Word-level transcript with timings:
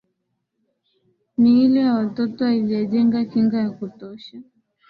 miili 1.37 1.79
ya 1.79 1.93
watoto 1.93 2.45
haijajenga 2.45 3.25
kinga 3.25 3.57
ya 3.61 3.69
kutosha 3.69 4.41